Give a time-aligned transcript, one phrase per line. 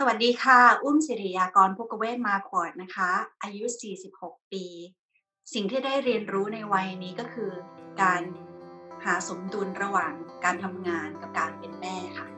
[0.00, 3.10] สวัสดีค่ะ อุ้มศิริยากรพุกเวศมาคอร์ดนะคะ
[3.42, 3.64] อายุ
[4.08, 4.64] 46 ปี
[5.54, 7.52] สิ่งที่ได้เรียนรู้ในวัยนี้ก็คือ
[8.02, 8.22] การ
[9.04, 10.12] หาสมดุลระหว่าง
[10.44, 12.28] การทำงานกับการเป็นแม่ค่ะ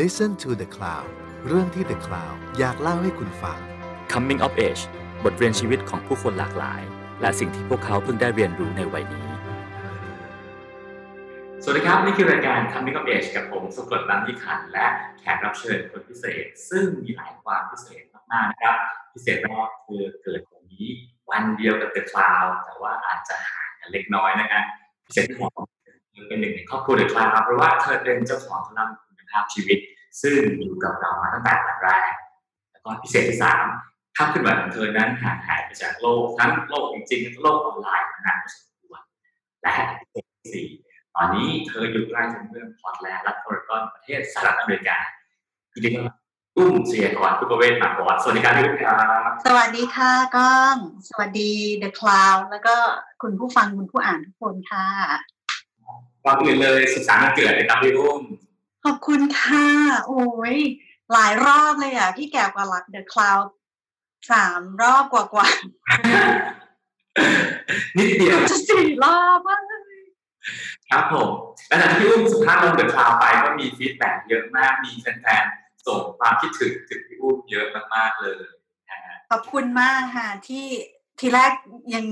[0.00, 1.08] Listen to the Cloud
[1.46, 3.58] เรื่องที่ The Cloud อยากเล่าให้คุณฟัง
[4.12, 4.82] Coming of Age
[5.24, 6.82] บทเรียนชีวิตของผู้คนหลากหลาย
[7.20, 9.25] และสิ่งที่พวกเขาเพิ่งได้เรียนรู้ในวัยนี้
[11.68, 14.86] สวัสดีครับ นี่คือรายการ Coming of Age กับผมสุกลรัตน์นิขันและ
[15.18, 18.02] แขกรับเชิญคนพิเศษ ซึ่งมีหลายความพิเศษ
[18.32, 18.76] มากๆนะครับ
[19.14, 20.86] พิเศษแรกคือเกิดวันนี้
[21.30, 24.64] วันเดียวกับ The Cloud แต่ว่าอาจจะห่างกันเล็กน้อยนะครับ
[25.06, 25.60] พิเศษที่สอง
[26.28, 29.78] เป็นหนึ่งในครอบครัว The Cloud เพราะว่าเธอเป็นเจ้าของธุรกิจคุณภาพชีวิต
[30.22, 32.12] ซึ่งอยู่กับเรามาตั้งแต่วันแรก
[32.72, 33.64] แล้วก็พิเศษที่สาม
[34.16, 39.02] ภาพขึ้นไหวของเธอนั้นห่างหายไปจากโลกทั้งโลกจริงๆและโลกออนไลน์มานานพอสมควร
[39.62, 40.66] และพิเศษที่สี่
[41.18, 44.96] ตอนนี้เธออยู่ใกล้ถึงเมืองพอร์ตแลนด์และโอเรกอนประเทศสหรัฐอเมริกา
[45.74, 46.16] ยินดีต้อนรับ
[46.56, 48.96] อุ้มเสียกรทุกประเวศมาก่อนสวัสดีครับพี่อุ้มครั
[49.28, 50.76] บสวัสดีค่ะก้อง
[51.08, 52.76] สวัสดี The Cloud แล้วก็
[53.22, 54.86] คุณผู้ฟังคุณผู้อ่านทุกคนค่ะ
[56.24, 58.22] ก่อนอื่นเลยสุขสันต์วันเกิดเลยครับพี่อุ้ม
[58.84, 59.66] ขอบคุณค่ะ
[60.06, 60.24] โอ้
[60.54, 60.56] ย
[61.12, 63.46] หลายรอบเลยอะ พี่แก่กว่าหลัก The Cloud
[64.30, 65.46] สามรอบกว่า
[67.96, 69.60] นิดเดียวๆจะสี่รอบอะ
[70.90, 71.28] ครับผม
[71.68, 78.40] แล้วจากที่พี่อุ้มสุภาพลง The Cloud ไปก็มี feedback เยอะมาก มีแฟนๆส่งความคิดถึงถึงพี่อุ้มเยอะมากๆเลย
[78.90, 80.66] นะฮะขอบคุณมากค่ะที่
[81.20, 81.52] ทีแรก
[81.94, 82.04] ยัง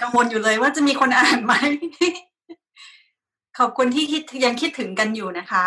[0.00, 1.54] กังวลอยู่เลยว่าจะมีคนอ่านไหม
[3.58, 5.66] ขอบคุณที่คิดยังคิดถึงกันอยู่นะคะ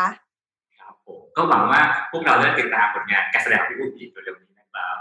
[0.80, 4.98] ครับผมก็หวังว่าพวกเราจะได้ติดตามผลงานการแสดงของพี่อุ้มอีกเร็วๆนี้นะครับ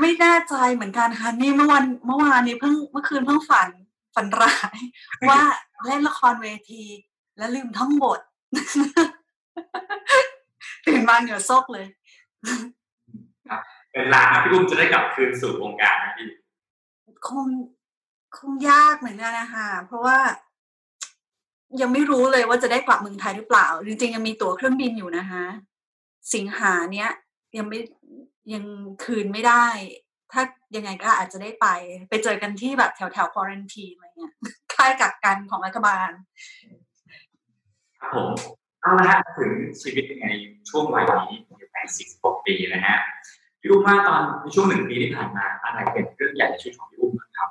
[0.00, 3.68] ไม่แน่ใจเหมือนกันค่ะนี่เมื่อวันเมื่อวานนี้เพิ่งเมื่อคืนเพิ่งฝัน
[4.18, 4.78] ฝันร้าย
[5.28, 5.40] ว่า
[5.86, 6.84] เล่นละครเวที
[7.38, 8.20] แล้วลืมท่องบท
[10.86, 11.86] ตื่นมาเหงื่อซกเลย
[13.92, 16.28] เป็นลางนะพี่อุ้มจะได้กลับคืนสู่วงการนะพี่
[17.28, 17.46] คง
[18.36, 20.18] คงยากเหมือนกันนะคะเพราะว่า
[21.80, 25.44] ยังไม่รู้เลยว่าจะได้กลับเมืองไทยหรือเปล่า จริงๆยังมีตั๋วเครื่องบินอยู่นะคะ
[26.34, 27.10] สิงหาเนี้ย
[27.56, 27.78] ยังไม่
[28.52, 28.64] ยัง
[29.04, 29.66] คืนไม่ได้
[30.32, 30.42] ถ้า
[30.76, 31.66] ยังไงก็อาจจะได้ไป
[32.08, 34.32] ไปเจอกันที่แบบแถวแถวควอรันทีอะไรเงี้ย
[34.74, 36.10] ค่ายกักกันของรัฐบาล
[38.00, 38.30] ครับผม
[38.82, 40.26] เอาละฮะถึงชีวิตใน
[40.68, 41.38] ช่วงวัยนี้
[41.74, 41.78] ใน
[42.12, 42.98] 46 ปีนะฮะ
[43.60, 47.50] พี่อุ้มว่าตอนในช่วงหนึ่งปีที่ผ่านมาอะไรเป็นเรื่องใหญ่ในชีวิตของพี่อุ้มบ้างครับ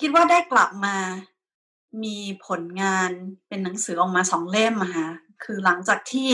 [0.00, 0.96] คิดว่าได้กลับมา
[2.04, 3.10] มีผลงาน
[3.48, 5.08] เป็นหนังสือออกมาสองเล่มอะค่ะ
[5.44, 6.30] คือหลังจากที่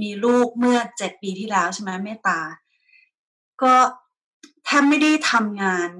[0.00, 2.40] มีลูกเมื่อเจ็ดปีที่แล้วใช่ไหมเมตตา
[3.62, 3.74] ก็
[4.64, 5.90] แทบไม่ได้ทำงาน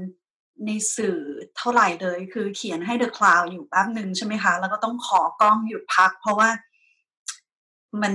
[0.67, 1.19] ในสื่อ
[1.57, 6.49] เท่าไหร่เลย คือเขียนให้ The Cloud อยู่แป๊บหนึ่งใช่ไหมคะ แล้วก็ต้องขอกล้องหยุดพัก เพราะว่า
[8.03, 8.13] มัน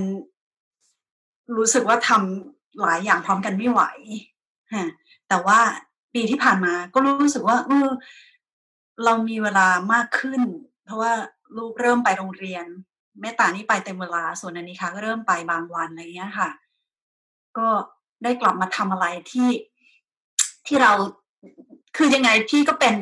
[1.58, 3.82] รู้สึกว่าทำหลายอย่างพร้อมกันไม่ไหว
[4.76, 4.90] ฮะ
[5.30, 5.60] แต่ว่า
[6.14, 7.88] ปีที่ผ่านมาก็รู้สึกว่าเออ
[9.06, 10.42] เรามีเวลามากขึ้น
[10.86, 11.14] เพราะว่า
[11.58, 12.66] ลูกเริ่มไปโรงเรียน
[13.22, 16.50] แม่ตานี่ไปเต็มเวลา ส่วนอันนี้ค่ะก็เริ่มไปบางวันอะไรเงี้ยค่ะ
[17.58, 17.68] ก็
[18.24, 19.50] ได้กลับมาทำอะไรที่
[20.68, 20.92] ที่เรา
[21.98, 22.96] คือยังไงพี่ก็เป็น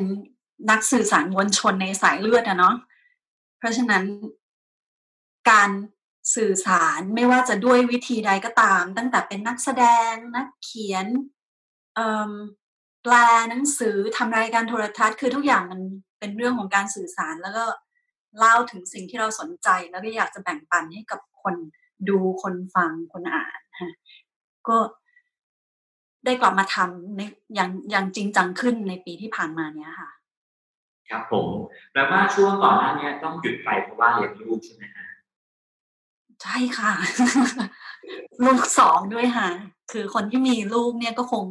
[0.70, 2.76] นักสื่อสารมวลชนในสายเลือดอะเนาะ
[3.58, 4.04] เพราะฉะนั้น
[5.50, 5.70] การ
[6.36, 11.06] สื่อสารไม่ว่าจะด้วยวิธีใดก็ตาม ตั้งแต่เป็นนักแสดงนักเขียน
[13.02, 13.14] แปล
[13.50, 15.80] หนังสือทำรายการโทรทัศน์คือทุกอย่างมัน
[16.18, 17.64] เป็นเรื่องของการสื่อสารแล้วก็
[18.38, 21.54] เล่าถึงสิ่งที่เราสนใจแล้วก็อยากจะแบ่งปันให้กับคน
[22.08, 23.60] ดูคนฟังคนอ่าน
[24.68, 24.76] ก็
[26.24, 27.20] ได้กลับมาทำใน
[27.54, 30.10] อย่างอย่างจริงจังขึ้นในปีที่ผ่านมาเนี้ยค่ะ
[31.10, 31.46] ครับผม
[31.92, 35.06] แปลว่าช่วงก่อนหน้านี้ต้องหยุดไปเพราะว่าเลี้ยงลูกใช่ไหมฮะ
[36.42, 36.92] ใช่ค่ะ
[38.44, 39.48] ลูกสองด้วยค่ะ
[39.92, 41.44] คือคนที่มีลูกเนี่ยก็คง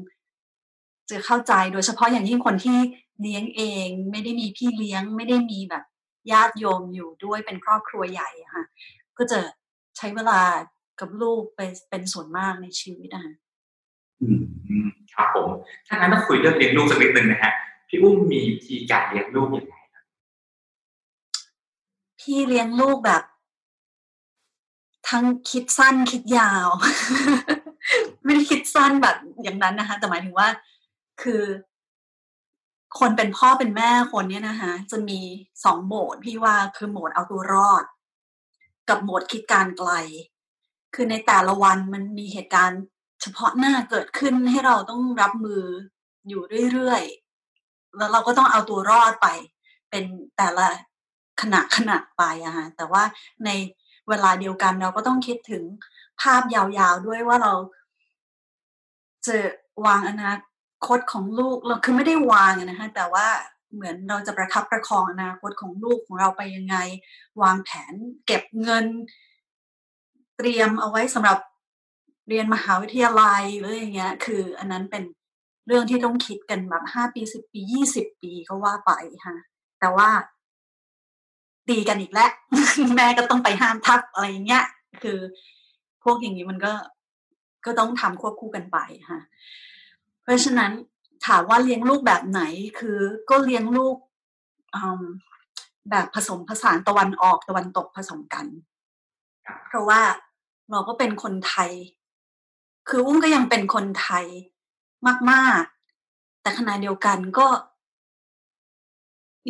[1.10, 2.78] จะเข้าใจโดยเฉพาะอย่างยิ่งคนที่
[3.22, 5.84] เลี้ยงเอง ไม่ได้มีพี่เลี้ยง ไม่ได้มีแบบ
[6.32, 8.66] ญาติโยมอยู่ด้วยเป็นครอบครัวใหญ่อะค่ะ
[9.18, 9.40] ก็จะ
[9.98, 10.42] ใช้เวลา
[11.00, 13.49] กับลูกเป็นเป็นส่วนมากในชีวิตนะคะอืมอืม
[15.16, 15.50] ครับผม
[15.88, 17.54] ถ้างั้นต้องคุยเรื่องเลี้ยงลูกสักนิดนึงนะฮะ
[17.88, 20.06] พี่อุ้มมีวิธีการเลี้ยงลูกอย่างไรครับ
[22.20, 23.24] พี่เลี้ยงลูกแบบ
[25.10, 26.68] ทั้งคิดสั้นคิดยาว
[28.24, 30.48] ไม่ได้คิดสั้นแบบอย่างนั้นนะคะ แต่หมายถึงว่า
[31.22, 31.44] คือ
[33.00, 35.20] คนเป็นพ่อเป็นแม่คนเนี้ยนะคะจะมี
[35.64, 37.84] สองโหมดพี่ว่าคือโหมดเอาตัวรอด
[38.90, 39.92] กับโหมดคิดการไกล
[40.96, 42.82] คือในแต่ละวันมันมีเหตุการณ์
[43.22, 45.64] เฉพาะหน้าเกิดขึ้นให้เราต้องรับมือ
[46.28, 46.42] อยู่
[46.74, 49.28] เรื่อยๆ แล้วเราก็ต้องเอาตัวรอดไป
[49.90, 50.04] เป็น
[50.38, 50.68] แต่ละ
[51.42, 53.04] ขณะขณะไปอะฮะแต่ว่า
[53.46, 53.50] ใน
[54.10, 55.64] เวลาเดียวกันเราก็ต้องคิดถึง
[56.22, 57.54] ภาพยาวๆด้วยว่าเรา
[59.28, 59.38] จะ
[59.86, 60.34] วางอนา
[60.88, 63.28] คตของลูกเราคือไม่ได้วางนะคะแต่ว่า
[63.74, 66.76] เหมือนเราจะประคับประคองอนาคตของลูกของเราไปยังไง
[67.42, 67.94] วางแผน
[68.26, 68.86] เก็บเงิน
[70.38, 71.38] เตรียมเอาไว้สำหรับ
[72.30, 75.04] เรียนมหาวิทยาลัยหรืออย่างเงี้ย คืออันนั้นเป็น
[75.68, 78.92] เรื่องที่ต้องคิดกันแบบห้าปีสิบปียี่สิบปีก็ว่าไป
[79.26, 79.36] ค่ะ
[79.80, 80.10] แต่ว่า
[81.68, 82.32] ตีกันอีกแล้ว
[82.96, 84.66] แม่ก็ต้องไปห้ามทับอะไรเงี้ย
[85.02, 85.20] คือ
[86.04, 86.74] พวกอย่างนี้มันก็
[87.66, 88.78] ก็ต้องทำควบคู่กันไป
[89.10, 89.20] ค่ะ
[90.24, 90.72] เพราะฉะนั้น
[91.28, 92.42] ถามว่าเลี้ยงลูกแบบไหน
[92.80, 93.00] คือ
[93.30, 93.96] ก็เลี้ยงลูก
[95.90, 98.46] แบบผสมผสานตะวันออกตะวันตกผสมกัน
[99.68, 100.02] เพราะว่า
[100.72, 101.72] เราก็เป็นคนไทย
[102.90, 104.26] คืออุ้มก็ยังเป็นคนไทย
[105.32, 105.64] มาก
[106.04, 107.48] ๆ แต่ขณะเดียวกันก็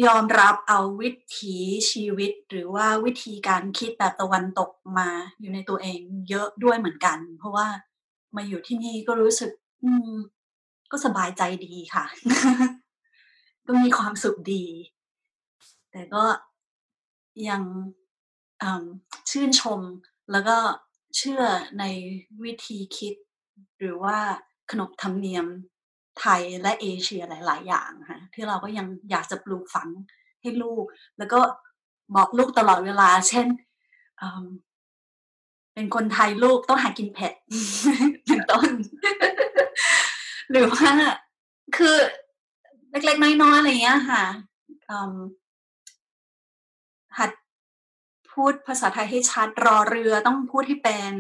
[0.06, 1.09] ยอมรับเอาวิ
[1.39, 1.56] ถี
[1.91, 5.09] ชีวิต หรือว่าวิธีการคิดแบบตะวันตกมา
[5.39, 6.00] อยู่ในตัวเอง
[6.30, 7.68] เยอะด้วยเหมือนกัน เพราะว่า
[8.36, 9.51] มาอยู่ที่นี่ก็รู้สึก
[9.83, 10.12] อืม
[10.91, 12.06] ก็สบายใจดีค่ะ
[13.65, 14.65] ก็มีความสุขดี
[15.91, 16.24] แต่ก็
[17.50, 17.62] ยัง
[19.30, 19.81] ชื่นชม
[20.31, 20.57] แล้วก็
[21.18, 21.41] เชื่อ
[21.80, 21.83] ใน
[22.44, 23.13] วิธีคิด
[23.80, 24.18] หรือว่า
[24.72, 25.46] ขนบธรรมเนียม
[26.20, 29.90] ไทยและเอเชียหลาย ๆ อย่างค่ะที่เราก็ยังอยากจะปลูกฝัง
[30.42, 30.84] ให้ลูก
[31.18, 31.40] แล้วก็
[32.16, 33.48] บอกลูกตลอดเวลา เช่น
[35.74, 37.34] เป็นคนไทยลูกต้องหากินเผ็ด
[38.28, 38.70] เป็นต้น
[40.52, 40.92] หรือว่า
[41.78, 41.98] คือ
[42.92, 44.24] เล็กๆน้อยๆอะไรเงี้ยค่ะ
[47.18, 47.32] หัด
[48.32, 51.14] พูดภาษาไทยให้ชัดรอเรือต้องพูดให้เป็น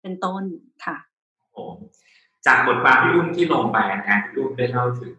[0.00, 0.42] เป็นต้น
[0.84, 0.96] ค่ะ
[1.52, 1.64] โอ้
[2.46, 5.12] จากบทความพี่อุ้มที่ลงไปนะฮะพี่อุ้มได้เล่าถึง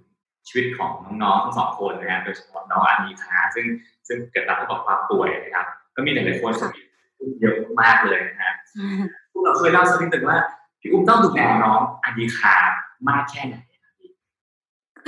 [0.47, 0.91] ชีวิตของ
[1.23, 3.65] น้องๆทั้งสองคนนะฮะโดยเฉพาะน้องอานีคาซึ่ง
[4.07, 6.85] ซึ่งเกิดจากความป่วยนะครับ ก็มีหลายๆคนสนิท
[7.41, 8.53] เยอะมากเลยนะฮะ
[9.31, 10.39] พวกเราเคยเล่าสักนิดหนึ่งว่า
[10.79, 12.55] พี่อุ้มต้องดูแลน้องอานีคา
[13.09, 13.55] มากแค่ไหน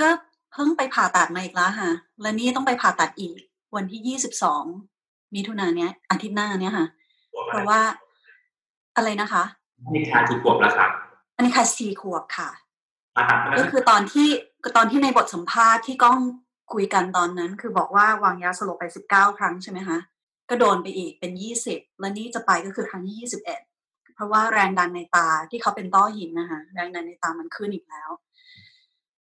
[0.00, 0.08] ก็
[0.52, 1.90] เพิ่งไปผ่าตัดมาอีกแล้วค่ะ
[2.22, 3.34] และนี่ต้องไปผ่าตัดอีก
[3.76, 4.64] วันที่ยี่สิบสอง
[5.34, 6.86] มิถุนาเนี้ยอาทิตย์หน้าเนี้ยค่ะ
[7.48, 7.80] เพราะว่า
[8.96, 9.44] อะไรนะคะ
[9.94, 10.90] นี่ค่ะกี่ขวบแล้วครับ
[11.36, 12.50] อันนี้ค่ะสี่ขวบค่ะ
[13.58, 14.28] ก็คือตอนที่
[14.76, 16.18] ตอนที่ในบทสัมภาษณ์ที่ก้อง
[16.72, 19.98] คุยกันตอนนั้น คือบอกว่าวางยาสลบไปสิบเก้าครั้งใช่ไหมคะ
[20.48, 23.60] ก็โดนไปอีกเป็นยี่สิบและนี่จะไปก็คือครั้งที่ยี่สิบเอ็ด
[24.14, 28.10] เพราะว่าแรงดันในตาที่เขาเป็นต้อหินนะคะแรงดันในตามันขึ้นอีกแล้ว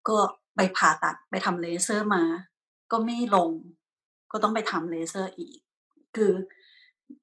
[0.09, 0.17] ก็
[0.57, 2.23] ไปผ่าตัดไปทำเลเซอร์มา
[2.93, 3.51] ก็ไม่ลง
[4.33, 5.59] ก็ต้องไปทำเลเซอร์อีก
[6.17, 6.33] คือ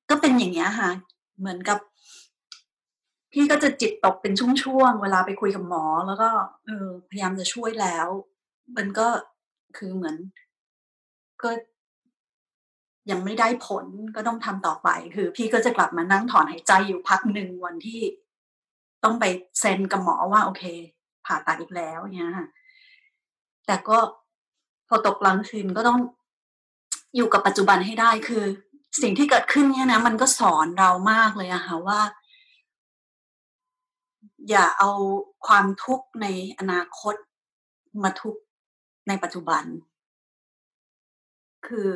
[0.10, 0.90] ก็เป็นอย่างเงี้ยค่ะ
[1.40, 1.80] เหมือนกับ
[3.34, 6.30] พี่ก็จะจิตตกเป็นช่วงๆ เวลาไปคุยกับหมอ แล้วก็
[6.66, 8.08] เออพยายามจะช่วยแล้ว
[8.78, 9.08] มันก็
[9.78, 10.16] คือเหมือน
[11.44, 11.50] ก็
[13.12, 13.86] ยังไม่ได้ผล
[14.16, 18.02] ก็ต้องทำต่อไป คือ พี่ก็จะกลับมานั่งถอนหายใจอยู่พักหนึ่งวันที่
[19.04, 19.26] ต้องไป
[19.60, 20.64] เซ็นกับหมอว่า โอเค
[21.26, 22.48] ผ่าตัดอีกแล้วเนี้ยค่ะ
[23.68, 23.98] แต่ก็
[24.88, 26.00] พอตกกลางคืนก็ต้อง
[27.16, 28.44] อยู่กับปัจจุบันให้ได้คือ
[29.02, 32.00] สิ่งที่เกิดขึ้นเนี่ยนะ มันก็สอนเรามากเลยอะค่ะว่า
[34.50, 34.92] อย่าเอา
[35.48, 36.28] ความทุกข์ใน
[36.60, 37.16] อนาคต
[38.04, 38.42] มาทุกข์
[39.08, 39.64] ในปัจจุบัน
[41.68, 41.88] คือ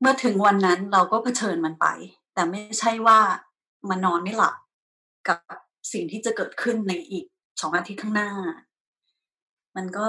[0.00, 1.86] เมื่อถึงวันนั้นเราก็เผชิญมันไป
[2.34, 3.18] แต่ไม่ใช่ว่า
[3.88, 4.54] มานอนไม่หลับ
[5.28, 5.38] กับ
[5.92, 7.24] สิ่งที่จะเกิดขึ้นในอีก
[7.60, 8.30] สองอาทิตย์ข้างหน้า
[9.76, 10.06] มันก็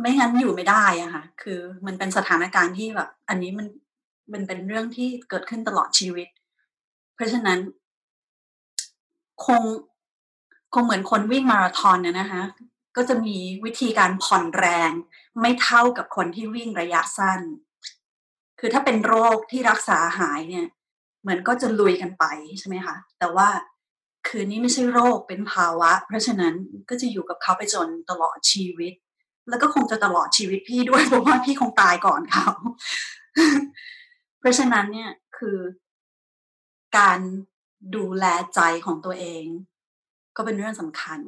[0.00, 3.66] ไม่งั้นอยู่ไม่ได้อะค่ะ คือมันเป็นสถานการณ์ที่แบบ อันนี้มัน
[4.32, 6.28] มันเป็นเรื่องที่เกิดขึ้นตลอดชีวิต
[7.14, 7.58] เพราะฉะนั้น
[9.44, 9.62] คง
[10.74, 12.42] คงเหมือนคนวิ่งมาราธอนเนี่ยนะคะ
[12.96, 14.90] ก็จะมีวิธีการผ่อนแรง
[15.40, 17.40] ไม่เท่ากับคนที่วิ่งระยะสั้น
[18.60, 20.66] คือถ้าเป็นโรคที่รักษาหายเนี่ย
[21.20, 22.24] เหมือนก็จะลุยกันไป
[22.58, 23.48] ใช่ไหมคะ แต่ว่า
[24.28, 26.54] คือนี้ไม่ใช่โรคเป็นภาวะ เพราะฉะนั้น
[26.88, 28.92] ก็จะอยู่กับเขาไปจนตลอดชีวิต
[29.48, 32.48] แล้วก็คงจะตลอดชีวิตพี่ด้วยเพราะว่าพี่คงตายก่อนเขา
[34.38, 35.58] เพราะฉะนั้นเนี่ยคือ
[36.98, 37.18] การ
[37.96, 39.44] ดูแลใจของตัวเอง
[40.38, 41.20] ก็เป็นเรื่องสำคัญ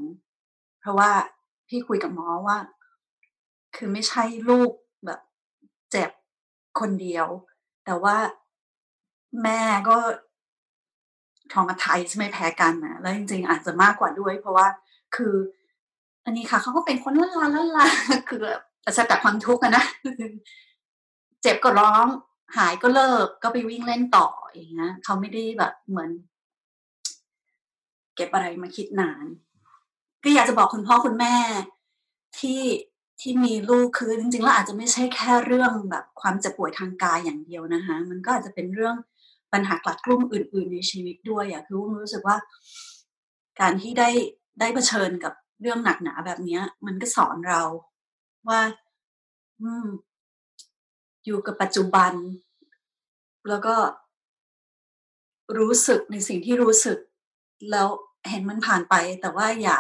[0.81, 1.11] เพราะว่า
[1.69, 2.59] พี่คุยกับหมอว่า
[3.77, 4.71] คือไม่ใช่ลูก
[5.07, 5.21] แบบ
[5.91, 6.11] เจ็บ
[6.81, 7.27] คนเดียว
[7.85, 8.17] แต่ว่า
[9.43, 9.97] แม่ก็
[11.53, 14.67] ทรมาไทยใช่ไม่แพ้กันนะแล้วจริง ๆ อาจจะมากกว่าด้วย เพราะว่า
[15.17, 15.35] คือ
[16.25, 17.87] อันนี้ค่ะเขาก็เป็นคนละลาละลา
[18.29, 18.41] คือ
[18.85, 19.85] ประสาทความทุกข์นะ
[21.43, 22.07] เจ็บก็ร้อง
[22.57, 26.11] หายก็เลิกก็ไปวิ่งเล่นต่ออย่างเงี้ยเขาไม่ได้แบบเหมือน
[28.21, 29.25] ก็บอะไรมาคิดนาน
[30.25, 31.35] ก็อยากจะบอกคุณพ่อคุณแม่
[32.39, 32.63] ที่
[33.21, 38.97] ที่มีลูกคือจริงๆแล้วอาจจะไม่ใช่แค่เรื่องแบบความเจ็บป่วยทางกายอย่างเดียวนะคะมันก็อาจจะเป็นเรื่อง
[39.53, 42.37] ปัญหากลัดกลุ้มอื่น ๆ ในชีวิตด้วยอะคืออุ้มรู้สึกว่า
[43.61, 44.09] การที่ได้
[44.61, 47.63] ได้เผชิญกับเรื่องหนักหนาแบบเนี้ยมันก็สอนเรา
[48.49, 48.61] ว่า
[49.61, 49.87] อืม
[51.25, 52.13] อยู่กับปัจจุบัน
[53.49, 53.77] แล้วก็
[55.59, 56.99] รู้สึกในสิ่งที่รู้สึก
[57.71, 57.89] แล้ว
[58.29, 59.79] เห็นมันผ่านไป แต่ว่าอย่า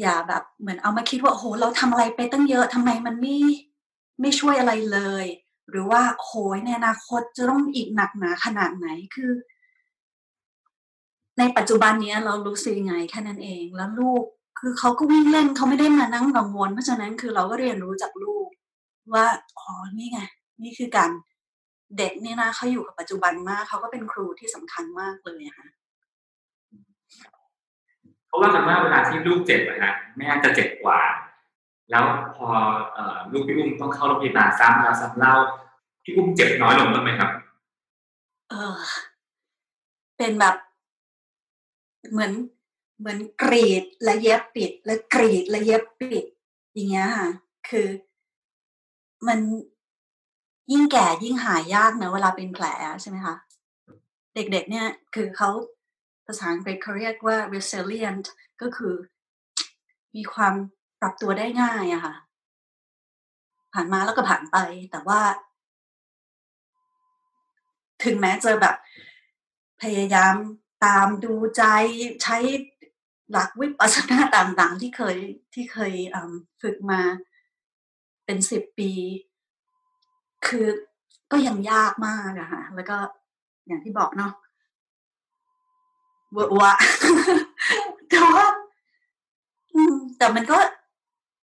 [0.00, 3.36] อย่าแบบเหมือนเอามาคิดว่าโหเราทำอะไรไปตั้งเยอะทำไมมันไม่
[4.20, 5.26] ไม่ช่วยอะไรเลย
[5.70, 9.32] หรือว่าโหยในอนาคตจะต้องอีกหนักหนาขนาดไหนคือ
[11.38, 14.24] ในปัจจุบันนี้เรารู้สึกยังไงแค่นั้นเองแล้วลูก
[14.58, 18.46] คือเขาก็วิ่งเล่นเขาไม่ได้มานั่งกังวลเพราะฉะนั้นคือเราก็เรียนรู้จากลูก
[19.12, 19.26] ว่า
[19.58, 20.20] อ๋อนี่ไง
[20.62, 21.10] นี่คือการ
[21.98, 25.68] เด็กเนี่ยนะเขาอยู่กับปัจจุบันมากเขาก็เป็นครูที่สำคัญมากเลยค่ะ
[28.30, 31.00] เพราว่ากันว่าเวลาที่ลูกเจ็บนะฮะแม่จะเจ็บกว่า
[31.90, 32.04] แล้ว
[32.36, 32.46] พอ
[32.96, 32.98] อ
[33.32, 35.34] ลูกพี่อุ้มต้องเข้าโรงพยาบาลซ้ำแล้วซ้ำเล่า
[36.04, 37.30] พี่อุ้มเจ็บน้อยลงบ้างไหมครับ
[38.50, 38.78] เออ
[40.16, 40.56] เป็นแบบ
[42.12, 42.32] เหมือน
[42.98, 46.24] เหมือนกรีดและเย็บปิด และกรีดและเย็บปิด
[46.74, 47.28] อย่างเงี้ยค่ะ
[47.68, 47.88] คือ
[49.26, 49.38] มัน
[50.72, 52.64] ยิ่งแก่ยิ่งหายยากนะเวลาเป็นแผล
[53.02, 53.34] ใช่ไหมคะ
[54.34, 55.50] เด็กๆเนี่ย คือเขา
[56.30, 58.26] ภาษาอังกฤษเขาเรียกว่า resilient
[58.62, 58.94] ก็คือ
[60.16, 60.54] มีความ
[61.00, 62.14] ปรับตัวได้ง่ายอะค่ะ
[63.72, 64.56] ผ่านมาแล้วก็ผ่านไป
[64.90, 65.20] แต่ว่า
[68.04, 68.76] ถึงแม้จะแบบ
[69.82, 70.34] พยายาม
[70.84, 71.64] ตามดูใจ
[72.22, 72.36] ใช้
[73.30, 75.16] หลักวิปัสสนาต่างๆ ที่เคย
[75.54, 75.92] ที่เคย
[76.62, 77.00] ฝึกมา
[78.24, 78.92] เป็นสิบปี
[80.46, 80.66] คือ
[81.32, 82.98] ก็ยังยากมากอะค่ะแล้วก็
[83.66, 84.32] อย่างที่บอกเนาะ
[86.36, 86.72] วะวะ
[88.10, 88.46] แต่ว่า
[90.18, 90.58] แต่มันก็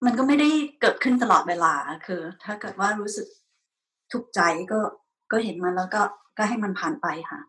[0.04, 0.48] มันก็ไม่ได้
[0.80, 1.74] เกิดขึ้นตลอดเวลา
[2.06, 3.26] คือ ถ้าเกิดว่ารู้สึก
[4.12, 4.40] ทุกใจ
[4.72, 4.80] ก็
[5.32, 6.00] ก็เห็นมันแล้วก็
[6.38, 7.40] ก็ให้มันผ่านไปค่ะ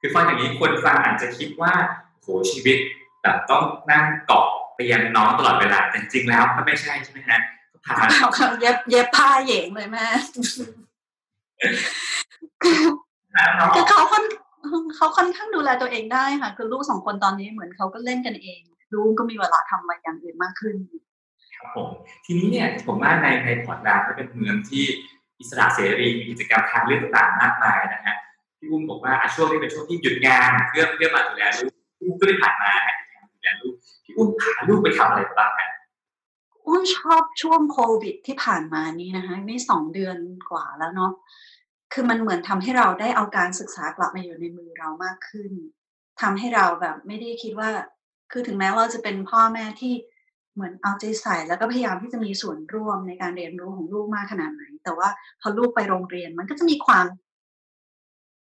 [0.00, 1.74] คือฟังอย่างนี้คนฟังอาจจะคิดว่า
[2.22, 2.78] โหชีวิต
[3.22, 7.40] แบบต้องนั่งเกาะเตียงน้องตลอดเวลาแต่จริงแล้วมันไม่ใช่ใช่ไหมฮะ
[7.86, 7.94] พา
[8.36, 10.06] เขาเย็บเย็บผ้าเหยงเลยแม่
[13.74, 14.24] คือเขาค่อน
[14.96, 18.60] เขาค่อนข้างดูแลตัวเองได้ค่ะ คือลูกสองคนตอนนี้เหมือนเขาก็เล่นกันเอง
[18.94, 20.76] ลูกก็มีเวลาทำอะไรอย่างอื่นมากขึ้น
[21.56, 21.88] ครับผม
[22.24, 24.84] ทีนี้เนี่ยผมว่าในในพอร์ตแลนด์ก็เป็นเมืองที่
[25.40, 28.16] อิสระเสรีมีกิจกรรมทางเลือกต่างๆมากมายนะฮะ
[28.58, 32.74] พี่อุ้มบอกว่าช่วงนี้เป็นช่วงที่หยุดงานเพื่อเพื่อมาดูแลลูกพี่อุ้มก็ได้ผ่านมา
[33.32, 35.70] ดูแลลูกพี่อุ้มพาลูกไปทำอะไรบ้างฮะ
[36.66, 40.16] อุ้มชอบช่วงโควิดที่ผ่านมานี้นะคะนี่สองเดือน
[40.50, 41.12] กว่าแล้วเนาะ
[41.92, 45.52] คือมันเหมือนทำให้เราได้เอาการศึกษากลับมาอยู่ในมือเรามากขึ้น
[46.20, 47.70] ทำให้เราแบบไม่ได้คิดว่า
[48.32, 49.94] คือถึงแม้ว่าจะเป็นพ่อแม่ที่
[50.54, 55.08] เหมือนเอาใจใส่แล้วก็พยายามที่จะมีส่วนร่วมในการเรียนรู้ของลูกมากขนาดไหน แต่ว่า
[55.40, 57.06] พอลูกไปโรงเรียนมันก็จะมีความ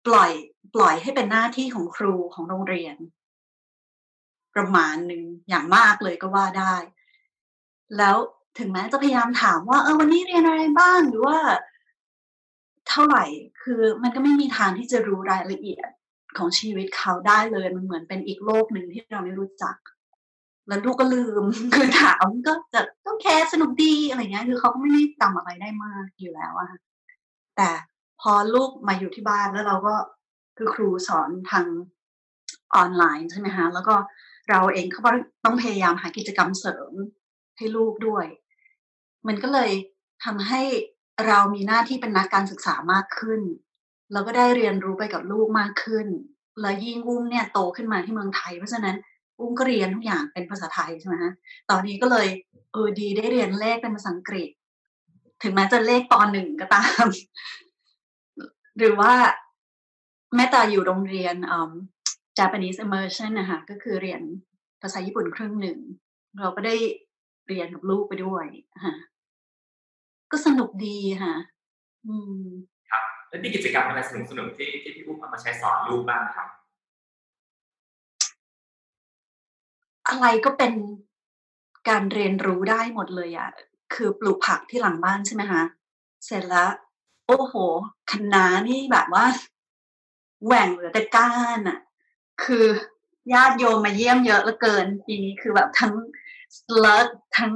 [0.06, 0.32] ปล่อย
[0.74, 2.96] ปล่อยให้เป็นหน้าที่ของครูของโรงเรียน
[4.54, 6.74] ประมาณหนึ่งอย่างมากเลยก็ว่าได้
[7.98, 8.16] แล้ว
[8.58, 11.38] ถึงแม้จะพยายามถามว่าเออวันนี้เรียนอะไรบ้างหรือว่า
[12.92, 13.24] เท่าไหร่
[13.62, 15.88] คือมันก็ไม่มีทางที่จะรู้รายละเอียด
[16.38, 19.76] ของชีวิตเขาได้เลยมันเหมือนเป็นอีกโลกหนึ่งที่เราไม่รู้จัก
[20.68, 21.44] แล้วลูกก็ลืม
[21.74, 26.70] คือถามก็จะต้องแค่สนุกดีอะไรเงี้ยคือเขาก็ไม่ได้จำอะไรได้มากอยู่แล้วอะ
[27.56, 27.68] แต่
[28.20, 29.94] พอลูกมาอยู่ที่บ้านแล้วเราก็
[30.56, 31.66] คือครูสอนทาง
[32.74, 33.94] ออนไลน์ใช่ไหมคะแล้วก็
[34.50, 35.02] เราเองเขา
[35.44, 36.92] ต้องพยายามหากิจกรรมเสริม
[37.56, 38.26] ให้ลูกด้วย
[39.26, 39.70] มันก็เลย
[40.24, 40.62] ทำให้
[41.26, 43.40] เรามีหน้าที่เป็นนักการศึกษามากขึ้น
[44.12, 46.06] เราก็ได้เรียนรู้ไปกับลูกมากขึ้น
[46.60, 48.96] แล้วยิ่งอุ้มเนี่ยโตขึ้นมาที่เมืองไทย เพราะฉะนั้น
[49.38, 51.32] อุ้มก็เรียนทุกอย่างเป็นภาษาไทยใช่ไหมฮะ
[51.70, 52.28] ตอนนี้ก็เลย
[52.72, 54.48] เออดีได้เรียนเลขเป็นภาษาอังกฤษ
[55.42, 57.06] ถึงแม้จะเลขปหนึ่งก็ตาม
[58.78, 59.12] หรือว่า
[60.34, 61.72] แม่ตาอยู่โรงเรียนอ่า
[62.38, 64.20] Japanese immersion นะคะก็คือเรียน
[64.82, 65.78] ภาษาญี่ปุ่นครึ่งหนึ่ง
[66.40, 66.76] เราก็ได้
[67.48, 68.44] เรียนกับลูกไปด้วย
[68.84, 68.94] ค่ะ
[70.32, 71.34] ก็สนุกดีค่ะ
[72.06, 72.44] อืม
[72.90, 76.48] ครับแล้วมีกิจกรรมอะไรสนุกสนุกที่ที่พี่อุ้มเอามาใช้สอนลูกบ้างครับ
[80.08, 80.72] อะไรก็เป็น
[81.88, 83.50] การเรียนรู้ได้หมดเลยอะ
[83.94, 85.62] คือปลูกผักที่หลังบ้านใช่ไหมคะ
[86.24, 86.70] เสร็จแล้ว
[87.26, 87.54] โอ้โห
[88.10, 89.24] คะน้านี่แบบว่า
[90.44, 91.78] แหว่งเหลือแต่ก้านอะ
[92.44, 92.66] คือ
[93.32, 95.94] ญาติโยมมาเยี่ยมเยอะเหลือเกินปีนี้คือแบบทั้ง
[96.78, 97.08] เลิศ
[97.38, 97.52] ทั้ง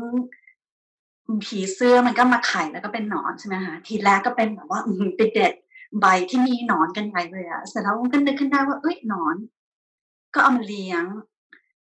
[1.44, 4.80] ผีเสื้อมันก็มาไข่แล้วก็เป็นหนอนใช่ไหมคะทีแรกก็เป็นแบบว่า
[5.16, 5.52] ไปเด็ด
[6.00, 9.36] ใบที่มีหนอนกันใหญ่เลยอะเสร็จแล้วก็นึกขึ้นได้ว่าเอ้ยหนอน
[10.34, 11.04] ก็เอามาเลี้ยง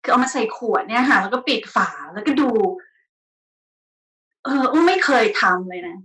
[0.04, 2.50] คือเอามาใส่ขวดเนี่ยค่ะ แล้วก็ปิดฝาแล้วก็ดู
[4.44, 5.98] เอออุ้มไม่เคยทำเลยนะ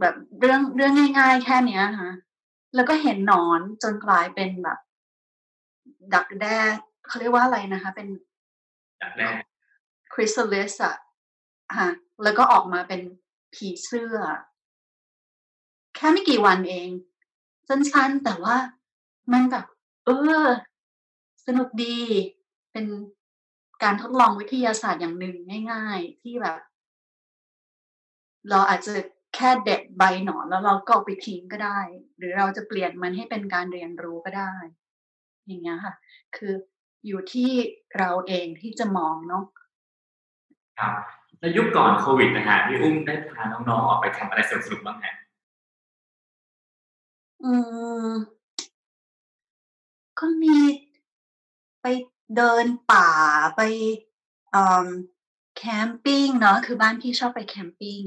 [0.00, 2.10] แบบเรื่องเรื่องง่าย ๆ แค่เนี้ยค่ะ
[2.74, 4.78] แล้วก็เห็นหนอนจนกลายเป็นแบบ
[6.14, 6.58] ดักแด้
[7.06, 8.08] เขาเรียกว่าอะไรนะคะ เป็น
[9.02, 9.26] ดักแด้
[10.12, 10.94] คริสตัลลิสอะ
[11.78, 11.90] ฮะ
[12.24, 13.00] แล้วก็ออกมาเป็น
[13.54, 14.16] ผีเสื้อ
[15.94, 16.90] แค่ไม่กี่วันเอง
[17.68, 18.56] สั้นๆ แต่ว่า
[19.32, 19.64] มันแบบ
[20.04, 20.10] เอ
[20.44, 20.46] อ
[21.46, 21.98] สนุกดี
[22.72, 22.86] เป็น
[23.82, 25.36] การทดลองวิทยาศาสตร์อย่างหนึ่ง
[25.72, 26.58] ง่าย ๆ ที่แบบ
[28.50, 28.94] เราอาจจะ
[29.34, 31.80] แค่เด็ดใบหนอนแล้วเราก็เอาไปทิ้งก็ได้
[32.16, 34.54] หรือเราจะเปลี่ยนมันให้เป็นการเรียนรู้ก็ได้
[35.46, 35.94] อย่างเงี้ยค่ะ
[36.36, 36.52] คือ
[37.06, 37.50] อยู่ที่
[37.98, 39.44] เราเองที่จะมองเนาะ
[40.80, 45.14] ครับ ในยุคก่อนโควิดนะฮะพี่อุ้มได้พาน้องๆออกไปทำอะไรสนุกๆบ้างฮะ
[47.44, 47.52] อื
[48.06, 48.10] ม
[50.18, 50.56] ก็มี
[51.82, 51.86] ไป
[52.36, 53.08] เดินป่า
[53.56, 53.60] ไป
[54.50, 54.88] เอ่อ
[55.56, 58.00] แคมปิ้งเนาะคือบ้านพี่ชอบไปแคมปิ้ง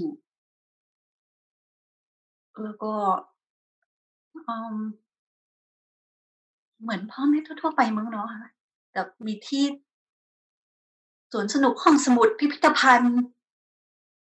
[2.64, 2.94] แล้วก็
[4.48, 4.78] อืม
[6.82, 8.28] เหมือนพ่อแม่ทั่วๆไปมั้งเนาะ
[8.92, 9.64] แต่มีที่
[11.34, 13.18] สวนสนุกห้องสมุดพิพิธภัณฑ์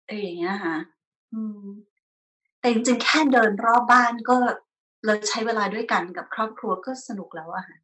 [0.05, 0.77] อะไรอย่างเงี้ยค่ะ
[1.33, 1.65] อืม
[2.59, 4.35] แต่จริงๆแค่เดินรอบบ้านก็
[5.05, 7.77] เราใช้เวลาด้วยกันกับครอบครัวก็สนุกแล้วอะค่ะ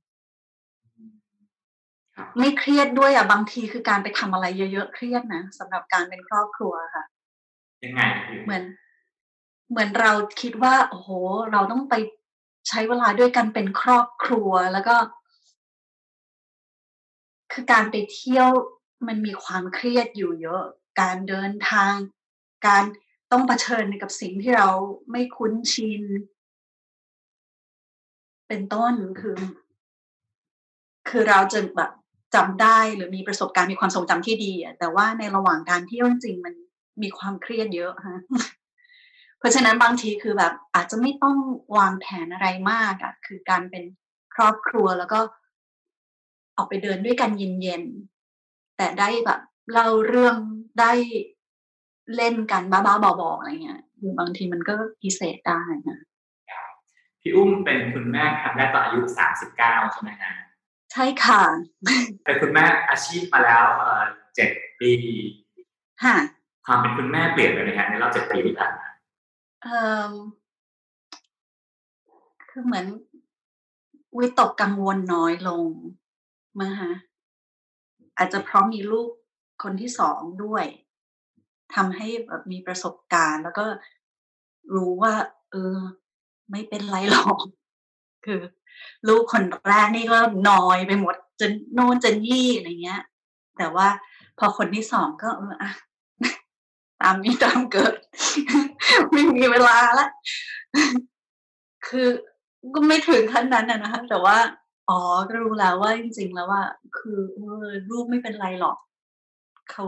[2.16, 7.04] ครับไม่เครียดด้วยอะบางทีคือการไปทำอะไรเยอะๆเครียดนะสำหรับการเป็นครอบครัวค่ะ
[7.84, 8.64] ยังไงพี่เหมือน
[9.70, 11.10] เหมือนเราคิดว่า โอ้โห
[11.52, 11.94] เราต้องไป
[12.70, 14.96] ใช้เวลาด้วยกันเป็นครอบครัวแล้วก็
[17.52, 18.50] คือการไปเที่ยว
[19.08, 20.64] มันมีความเครียดอยู่เยอะ
[21.02, 21.96] การเดินทาง
[22.68, 22.84] การ
[23.32, 24.70] ต้องเผชิญกับสิ่งที่เรา
[25.12, 26.04] ไม่คุ้นชิน
[28.48, 29.38] เป็นต้นคือ
[31.10, 31.92] คือเราจะแบบ
[32.36, 36.54] จำได้หรือมีประสบการณ์มีความทรงจำที่ดีอะแต่ว่าในระหว่างการเที่ยวจริงมัน
[37.02, 38.20] มีความเครียดเยอะฮะ
[39.40, 41.38] เพราะฉะนั้นบางทีคือแบบอาจจะไม่ต้อง
[41.78, 43.84] วางแผนอะไรมากอะคือการเป็น
[44.36, 45.20] ครอบครัวแล้วก็
[46.58, 47.84] ออกไปเดินด้วยกันเย็น
[48.80, 49.40] แต่ได้แบบ
[49.74, 50.38] เล่าเรื่อง
[50.80, 50.92] ได้
[52.16, 56.00] เล่นกันบ้าๆบอๆอะไรเงี้ยคือบางทีมันก็พิเศษได้นะ
[57.22, 60.34] พี่อุ้มเป็นคุณแม่ครั้งแรกตอนอายุสามสิบเก้าใช่ไหมฮะ
[60.94, 61.42] ใช่ค่ะ
[62.26, 64.04] เป็นคุณแม่อาชีพมาแล้วเอ่อ
[64.36, 64.94] เจ็ดปี
[66.04, 66.18] ค่ะ
[66.66, 68.90] ความเป็นคุณแม่เปลี่ยนไปไหมฮะในรอบเจ็ดปีที่ผ่านมา
[69.64, 70.12] เอ่อ
[72.50, 72.86] คือเหมือน
[74.18, 75.66] วิตกกังวลน้อยลง
[76.60, 76.94] มาฮะ
[78.20, 79.10] อาจจะพราะมีลูก
[79.64, 80.66] คนที่สองด้วย
[81.76, 83.66] ทำให้แบบมีประสบการณ์ แล้วก็
[84.76, 85.14] รู้ว่า
[85.52, 85.78] เออ
[86.52, 87.38] ไม่เป็นไรหรอก
[88.26, 88.42] คือ
[89.08, 93.02] ลูกคนแรกนี่ก็นอยไปหมดจนโน่นจนนี่อะไรเงี้ย
[93.58, 93.88] แต่ว่า
[94.40, 95.72] พอคนที่สองก็เอออะ
[97.02, 97.94] ตามมีตามเกิด
[99.12, 100.08] ไม่มีเวลาละ
[101.88, 102.08] คือ
[102.74, 104.38] ก็ไม่ถึงขั้นนั้นนะนะคะแต่ว่า
[104.90, 105.00] อ๋อ
[105.30, 106.64] ก็รู้แล้วว่าจริง ๆ แล้วว่า
[106.98, 108.78] คือเออลูกไม่เป็นไรหรอก
[109.72, 109.86] เขา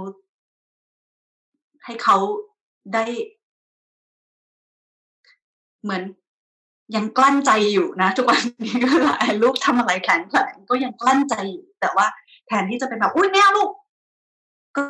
[1.84, 2.18] ให้เขา
[2.94, 3.06] ได้
[5.84, 6.04] เหมือน
[6.96, 12.06] ยังกลั้นใจอยู่นะ ทุกวันนี้ก็หลายลูกทำอะไรแข็งแกร่งก็ยังกลั้นใจอยู่ แต่ว่า
[12.48, 13.72] แทนที่จะเป็นแบบอุ้ยแม่ลูก
[14.78, 14.84] ก็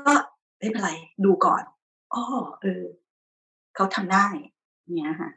[0.59, 0.91] ไม่เป็นไร
[1.25, 1.61] ดูก่อน
[2.13, 2.23] อ๋อ
[2.61, 2.83] เออ
[3.75, 4.25] เขาทำได้
[4.95, 5.29] เนี้ยค่ะ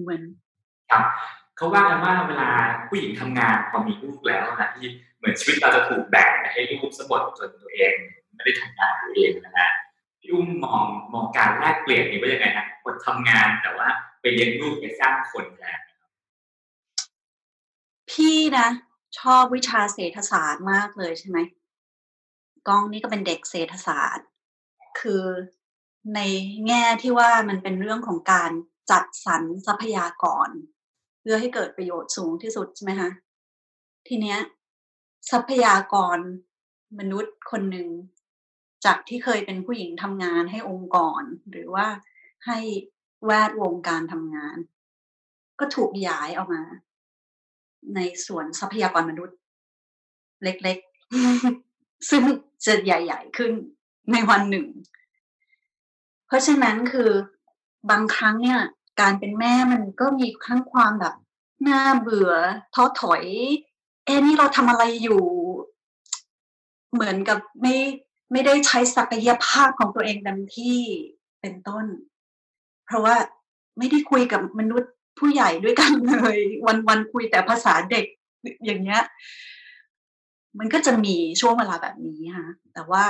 [0.00, 0.22] เหมือน
[0.90, 1.04] ครับ
[1.62, 2.50] เขาว่ากันว่าเวลา
[2.88, 7.92] ผู้หญิงทำงานพอมีลูกแล้วนะที่เหมือนชีวิตเราจะถูกแบ่งให้ลูกสมบดจนตัวเอง
[8.34, 9.70] ไม่ได้ทำงานตัวเองนะฮะ
[10.20, 13.88] พี่อุ้มมองมองการแลกเปลี่ยนนี้ว่ายังไงฮะคนทำงานแต่ว่า
[14.20, 15.80] ไปเลี้ยงลูกไปสร้างคนแทน
[18.10, 18.68] พี่นะ
[19.18, 21.38] ชอบวิชาเศรษฐศาสตร์มากเลยใช่ไหม
[22.68, 24.26] กล้องนี่ก็เป็นเด็กเศรษฐศาสตร์
[25.00, 25.24] คือ
[26.14, 26.20] ใน
[26.66, 28.50] แง่ที่ว่ามันเป็นเรื่องของการ
[28.90, 30.50] จัดสรรทรัพยากร
[31.22, 33.10] เพื่อให้เกิดประโยชน์สูงที่สุดใช่ไหมคะ
[34.08, 34.38] ทีเนี้ย
[35.30, 36.18] ทรัพยากร
[36.98, 37.88] มนุษย์คนหนึ่ง
[38.84, 41.86] จากที่เคยเป็นผู้หญิงทำงานให้องค์กร หรือว่า
[42.46, 42.58] ให้
[43.26, 44.56] แวดวงการทำงาน
[45.60, 46.62] ก็ถูกย้ายออกมา
[47.96, 49.36] ในส่วนทรัพยากรมนุษย์
[50.42, 52.22] เล็กๆ ซึ่ง
[52.66, 53.52] จะใหญ่ ๆ ขึ้น
[54.12, 54.66] ในวันหนึ่ง
[56.26, 57.10] เพราะฉะนั้นคือ
[57.90, 58.60] บางครั้งเนี่ย
[59.00, 61.14] การเป็นแม่มันก็มีทั้งความแบบ
[61.68, 62.32] น่าเบื่อ
[62.74, 63.24] ท้อถอย
[64.04, 65.22] เอ๊นี่เราทำอะไรอยู่
[66.92, 67.76] เหมือนกับไม่
[68.32, 70.78] ไม่ได้ใช้ศักยภาพของตัวเองเต็มที่
[71.40, 71.86] เป็นต้น
[72.86, 73.16] เพราะว่า
[73.78, 78.06] ไม่ได้คุยกับมนุษย์ผู้ใหญ่ด้วยกันเลย วันวันคุยแต่ภาษาเด็ก
[78.64, 79.02] อย่างเงี้ย
[80.58, 83.04] มันก็จะมีช่วงเวลาแบบนี้ค่ะแต่ว่า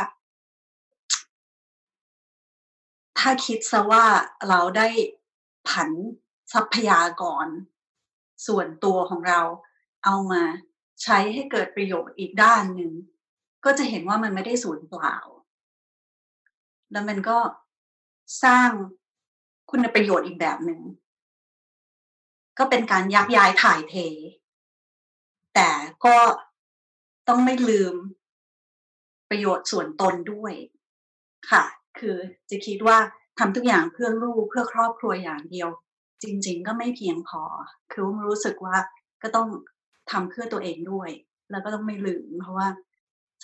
[3.18, 4.04] ถ้าคิดซะว่า
[4.48, 4.88] เราได้
[5.68, 5.90] ผัน
[6.52, 7.46] ทรัพยากร
[8.46, 9.40] ส่วนตัวของเรา
[10.04, 10.42] เอามา
[11.02, 12.92] ใช้ให้เกิดประโยชน์อีกด้านหนึ่ง
[13.64, 15.16] ก็จะเห็นว่ามันไม่ได้สูญเปล่า
[16.92, 17.38] แล้วมันก็
[18.44, 18.70] สร้าง
[19.70, 20.80] คุณประโยชน์อีกแบบหนึ่ง
[22.58, 23.96] ก็เป็นการยักย้ายถ่ายเท
[25.54, 25.70] แต่
[26.04, 26.16] ก็
[27.28, 27.94] ต้องไม่ลืม
[29.30, 30.54] ประโยชน์ส่วนตนด้วย
[31.50, 31.64] ค่ะ
[31.98, 32.16] คือ
[32.50, 32.98] จะคิดว่า
[33.38, 35.68] ทำทุกอย่างเพื่อลูกเพื่อครอบครัวอย่างเดียว
[36.22, 37.42] จริง ๆ ก็ไม่เพียงพอ
[37.92, 38.76] คือรู้สึกว่า
[39.22, 39.48] ก็ต้อง
[40.10, 41.10] ทำเพื่อตัวเองด้วย
[41.50, 42.68] แล้วก็ต้องไม่ลืมเพราะว่า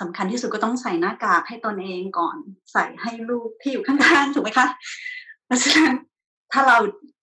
[0.01, 2.37] สำคัญที่สุดก็ต้องใส่หน้ากากให้ตนเองก่อน
[2.73, 4.67] ใส่ให้ลูกที่อยู่ข้างๆถูกไหมคะ
[5.47, 5.95] เพราะฉะนั้น
[6.53, 6.77] ถ้าเรา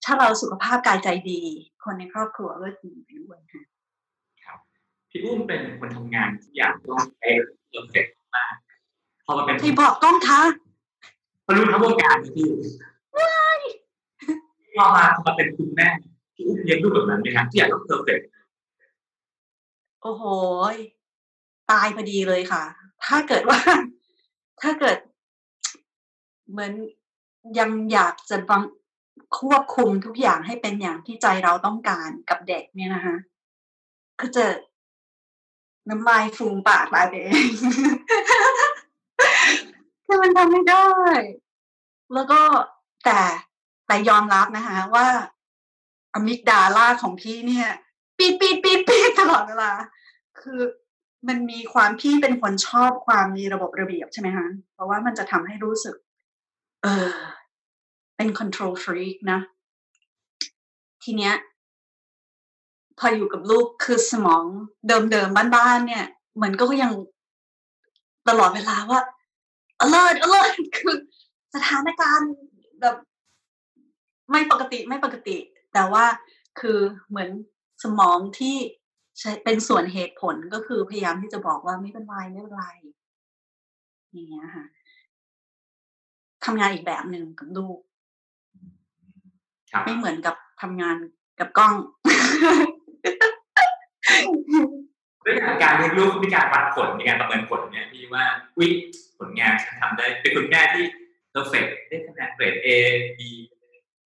[0.04, 1.40] ถ้าเราสุขภาพกายใจดี
[1.84, 3.62] คนในครอบครัวก็ดีไปด้วยค่ะ
[4.44, 4.58] ครับ
[5.10, 8.54] พี่อุ้มเป็นคนทำงานทุกอย่างต้องเป๊ะ perfect มาก
[9.24, 10.40] พอมาเป็นที่บอกกล้องคะ
[11.46, 12.48] พอรู้ทั้งวงการเลยพี่
[14.76, 15.88] พอมาพอมาเป็นคุณแม่
[16.34, 18.26] พี่อุ้มเลี้ยงลูกแบบนั้นไหมครับที่อยากต้อง perfect
[20.02, 20.24] โอ้โห
[20.74, 20.76] ย
[21.70, 22.64] ตายพอดีเลยค่ะ
[23.04, 23.58] ถ้าเกิดว่า
[24.62, 24.98] ถ้าเกิด
[26.50, 26.72] เหมือน
[27.58, 28.62] ยังอยากจะบัง
[29.38, 33.16] ควบคุมทุกอย่างให้เป็นอย่างที่ใจเราต้องการกับเด็กเนี่ยนะคะ
[34.20, 34.46] ก็จะ
[35.90, 37.50] น้ำลายฟูมปากตายไปเอง
[40.06, 40.86] คือมันทำไม่ได้
[42.14, 42.40] แล้วก็
[43.04, 43.20] แต่
[43.86, 45.06] แต่ยอมรับนะคะว่า
[46.14, 47.68] อมิกดาล่าของพี่เนี่ย
[48.18, 49.70] ปีดปีดปีดปีดตลอดเวลา
[50.40, 50.60] คือ
[51.28, 55.96] มันมีความพี่เป็นคนชอบความมีระบบระเบียบใช่ไหมคะเพราะว่ามันจะทำให้รู้สึก
[56.82, 57.08] เออ
[58.16, 59.40] เป็น control freak นะ
[61.02, 61.34] ทีเนี้ย
[62.98, 64.44] พออยู่กับลูกคือสมอง
[64.88, 66.04] เดิมๆบ้านๆเนี่ย
[66.42, 66.92] มันก็ยัง
[68.28, 69.00] ตลอดเวลาว่า
[69.84, 70.96] alert alert คือ
[71.54, 72.30] สถานการณ์
[72.80, 72.96] แบบ
[74.30, 75.36] ไม่ปกติไม่ปกติ
[75.72, 76.04] แต่ว่า
[76.60, 77.30] คือเหมือน
[77.82, 78.56] สมองที่
[79.18, 82.64] ใช้เป็นส่วนเหตุผลก็คือพยายามที่จะบอกว่าไม่เป็นไรไม่เป็นไร
[84.12, 84.64] อย่างเงี้ยค่ะ
[86.44, 87.78] ทำงานอีกแบบหนึ่งกับลูก
[89.70, 90.96] ครับไม่เหมือนกับทำงาน
[91.38, 91.74] กับกล้อง
[95.24, 98.24] ด้วยการการเลี้ยงลูกมีการวัดผลมีการประเมินผลเนี่ยพี่ว่า
[98.58, 98.68] วิ
[99.18, 100.84] ผลงานฉันทำได้เป็นคุณแม่ที่
[101.30, 102.68] เพอร์เฟกได้คะแนนเกรด A
[103.18, 103.20] B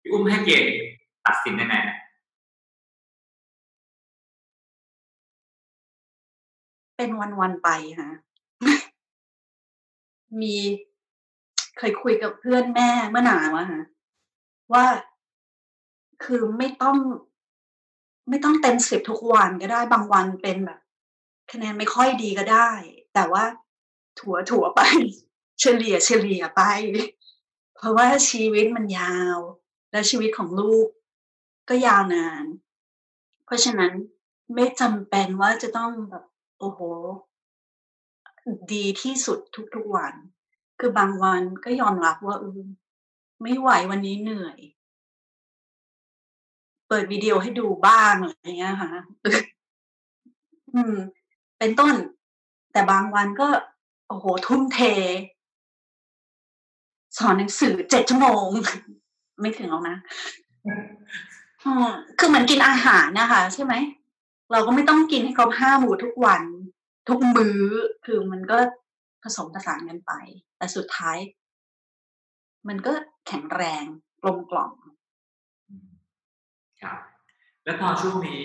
[0.00, 0.72] พี่อุ้มให้เกณฑ์
[1.26, 1.76] ตัดสินยังไง
[6.96, 7.68] เป็นวันๆไป
[7.98, 8.10] ค่ะ
[10.40, 10.56] มี
[11.78, 13.82] เคยคุยกับเพื่อนแม่เมื่อนานวะฮะ
[14.72, 14.86] ว่า
[16.24, 16.96] คือไม่ต้อง
[18.28, 20.78] ไม่ต้องเต็มสิบทุกวันก็ได้บางวันเป็นแบบ
[21.52, 22.70] คะแนนไม่ค่อยดีก็ได้
[23.14, 23.44] แต่ว่า
[24.18, 24.80] ถั่วถั่วไป
[25.60, 26.62] เฉลี่ยเฉลี่ยไป
[27.76, 29.38] เพราะว่าชีวิตมันยาว
[29.92, 30.86] และชีวิตของลูก
[31.68, 32.44] ก็ยาวนาน
[33.44, 33.92] เพราะฉะนั้น
[34.54, 36.24] ไม่จำเป็นว่าจะต้องแบบ
[36.58, 36.80] โอ้โห
[38.72, 39.38] ดีที่สุด
[39.74, 40.14] ทุกๆวัน
[40.80, 42.60] คือบางวันก็ยอมรับว่าเออ
[43.42, 44.58] ไม่ไหววันนี้เหนื่อย
[46.88, 48.90] เปิดวิดีโอให้ดูบ้างอะไรอย่างเงี้ยค่ะ
[50.74, 50.96] อืม
[51.58, 51.94] เป็นต้น
[52.72, 53.48] แต่บางวันก็
[54.10, 54.80] โอ้โห ทุ่มเท
[57.18, 58.46] สอนหนังสือเจ็ดชั่วโมง
[59.40, 59.96] ไม่ถึงหรอกนะ
[62.18, 63.74] คือเหมือนกินอาหารนะคะ ใช่ไหม
[64.52, 66.42] เราก็ไม่ต้องกินให้ครบห้าหมู่ทุกวัน
[67.08, 67.60] ทุกมื้อ
[68.06, 68.58] คือมันก็
[69.22, 70.12] ผสมผสานกันไป
[70.58, 71.18] แต่สุดท้าย
[72.68, 72.92] มันก็
[73.26, 73.84] แข็งแรง
[74.22, 74.72] กลมกล่อม
[76.82, 76.98] ครับ
[77.64, 78.40] แล้วพอช่วงนี้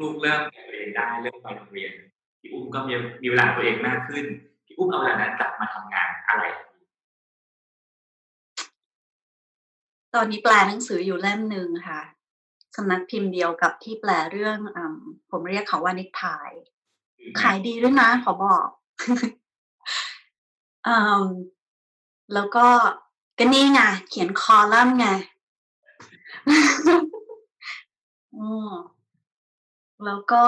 [0.00, 1.92] ลูกๆเริ่มเรียนได้เริ่มไปโรงเรียน
[2.40, 2.92] พี่อุ้มก็มี
[3.22, 4.24] มีเวลาตัวเองมากขึ้น
[4.74, 6.44] พี่อุ้มเอาเวลานั้นกลับมาทำงานอะไร
[10.14, 12.00] ตอนนี้แปลหนังสืออยู่เล่มหนึ่งค่ะ
[12.76, 14.78] สำนักพิมพ์เดียวกับที่แปลเรื่องอ
[15.30, 16.50] ผมเรียกเขาว่านิกทาย
[17.40, 18.68] ขายดีด้วยนะขอบอก
[20.86, 21.24] อืม
[22.34, 22.66] แล้วก็
[23.38, 25.06] ก็นี่ไงเขียนคอลัมน์ไง
[28.36, 28.72] อืม
[30.04, 30.44] แล้วก็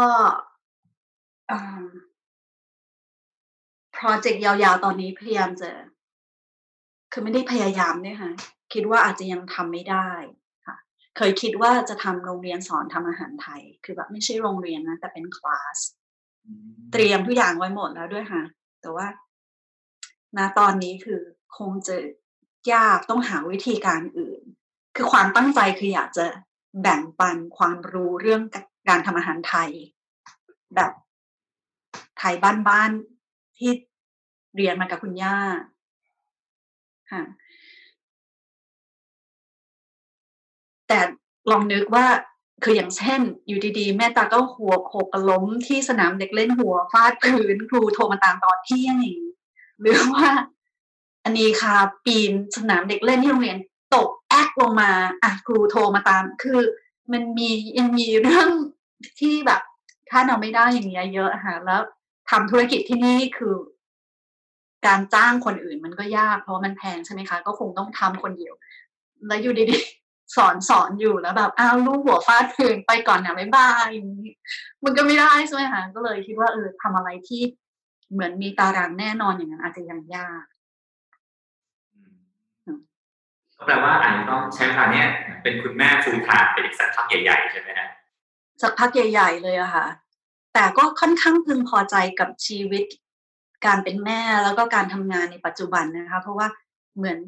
[3.96, 5.70] โปรเจกต์ยาวๆ ตอนนี้พยายามจะ
[7.12, 8.32] คือไม่ได้พยายามเนี่ยค่ะ
[8.72, 10.10] คิดว่าอาจจะยังทำไม่ได้
[10.66, 10.76] ค่ะ
[11.16, 15.78] เคยคิดว่าจะทำโรงเรียนสอนทำอาหารไทย คือแบบไม่ใช่โรงเรียนนะแต่เป็นคลาส
[16.92, 18.42] เตรียมทุกอย่างไว้หมดแล้วด้วยค่ะ
[18.80, 19.06] แต่ว่า
[20.36, 21.20] ณตอนนี้คือ
[21.58, 21.96] คงจะ
[22.72, 24.42] ยากต้องหาวิธีการอื่น
[24.96, 26.26] คือความตั้งใจคืออยากจะ
[26.82, 28.42] แบ่งปันความรู้เรื่อง
[28.88, 29.70] การทำอาหารไทย
[30.74, 30.92] แบบ
[32.18, 32.34] ไทย
[32.68, 33.15] บ้านๆ
[33.58, 33.70] ที่
[34.56, 35.38] เรียนมากับคุณย่า
[37.10, 37.22] ค่ะ
[40.88, 41.00] แต่
[41.50, 42.06] ลองนึกว่า
[42.64, 49.32] คืออย่างเช่น อยู่ดีๆ แม่ตาก็หัวโขกกระล้มที่สนามเด็กเล่นหัวฟาดพื้นครูโทรมาตามตอนเที่ยงอย่างนี้
[49.80, 50.28] หรือว่า
[51.24, 53.58] อันนี้ค่ะ ปีนสนามเด็กเล่นที่โรงเรียน
[53.94, 54.90] ตกแอกลงมา
[55.22, 56.60] อะครูโทรมาตาม คือ
[57.12, 58.48] มันมียังมีเรื่อง
[59.20, 59.60] ที่แบบ
[60.10, 61.82] ถ้าเราไม่ได้อย่างเงี้ยเยอะค่ะแล้ว
[62.30, 63.54] ทำธุรกิจที่นี่คือ
[64.86, 68.54] การจ้างคนอื่นมันก็ยาก เพราะมันแพงใช่ไหมคะ ก็คงต้องทำคนเดียว
[69.26, 74.30] แล้วอยู่ดีๆ สอนสอนอยู่แล้วแบบอ้าวลูกหัวฟาดพื้นไปก่อนนะบ๊ายบายอย่างนี้
[74.84, 77.42] มันก็ไม่ได้ใช่ไหมคะก็เลยคิดว่าเออทำอะไรที่
[78.12, 80.44] เหมือนมีตารางแน่นอนอย่างนั้นอาจจะยังยาก
[83.58, 85.06] ก็แปลว่าอาจจะต้องใช้เวลาเนี้ย
[85.42, 87.88] เป็นคุณแม่ฟูลไทม์ไปอีกสักพักใหญ่ๆใช่ไหมฮะ
[88.62, 89.86] สักพักใหญ่ ๆ เลยอะค่ะ
[90.58, 92.84] แต่ก็ค่อนข้างพึงพอใจกับชีวิต
[93.66, 96.48] การเป็นแม่แล้วก็การทำงานในปัจจุบันนะคะ เพราะว่า
[96.96, 97.18] เหมือน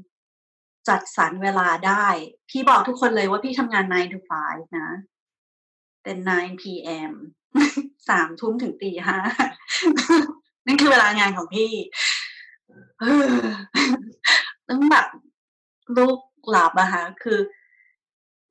[0.88, 2.06] จัดสรรเวลาได้
[2.50, 4.88] พี่บอกทุกคนเลยว่าพี่ทำงาน 9 to 5 นะ
[6.04, 7.12] เป็น 9 p.m.
[8.08, 9.18] สามทุ่มถึงตีห้า
[10.66, 11.72] นั่นคือเวลางานของพี่
[14.68, 15.06] ต้องแบบ
[15.96, 16.18] ลูก
[16.50, 17.38] หลับอะค่ะคือ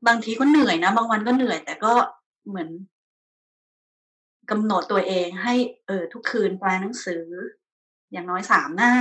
[0.08, 1.94] บางทีก็เหนื่อยนะ บางวันก็เหนื่อย แต่ก็
[2.48, 2.70] เหมือน
[4.50, 5.56] กำหนดตัวเองให้
[5.88, 7.26] เออทุกคืนแปลหนังสือ
[8.12, 8.94] อย่างน้อยสามหน้า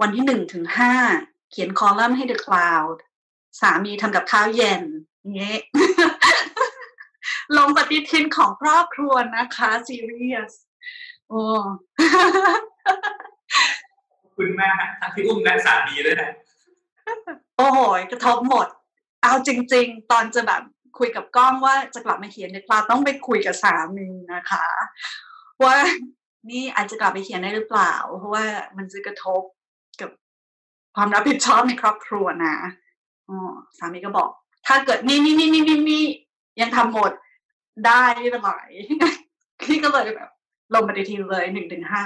[0.00, 0.94] วันที่หนึ่งถึงห้า
[1.50, 2.96] เขียนคอลัมน์ให้ The Cloud
[3.60, 4.82] สามีทำกับข้าวเย็น
[5.36, 5.60] เงี้ย
[7.56, 10.52] ลงปฏิทินของครอบครัวนะคะซีเรียส
[11.28, 11.42] โอ้
[14.36, 16.30] คุณแม่ทั้งพี่อุ้มและสามีด้วยนะ
[17.56, 17.78] โอ้โห
[18.10, 18.66] กระทบหมด
[19.22, 20.62] เอาจริง ๆ ตอนจะแบบ
[20.98, 24.66] คุยกับกล้องว่าจะกลับมาเขียนในคลาต้องไปคุยกับสามีนะคะ
[25.64, 25.76] ว่า
[26.50, 28.44] นี่อาจจะกลับไปเขียนได้หรือเปล่า เพราะว่า
[28.76, 29.42] มันจะกระทบ
[30.00, 30.10] กับ
[30.96, 32.56] ความรับผิดชอบในครอบครัวนะ
[33.28, 34.28] อ๋อสามีก็บอก
[34.66, 36.04] ถ้าเกิดนี่นี่นี่นี่นี่นี่
[36.60, 37.12] ยังทำหมด
[37.86, 38.52] ได้ไม่เป็นไร
[39.66, 40.30] พี่ก็เลยแบบ
[40.74, 42.04] ลงปฏิทินเลยหนึ่งถึงห้า